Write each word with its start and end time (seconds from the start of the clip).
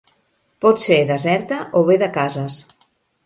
Pot 0.65 0.79
ser 0.85 0.97
deserta 1.11 1.59
o 1.79 1.83
bé 1.91 1.97
de 2.05 2.09
cases. 2.17 2.57